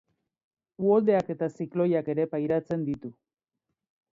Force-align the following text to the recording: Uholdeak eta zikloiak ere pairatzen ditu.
Uholdeak 0.85 1.29
eta 1.33 1.49
zikloiak 1.59 2.09
ere 2.15 2.25
pairatzen 2.35 2.89
ditu. 2.89 3.13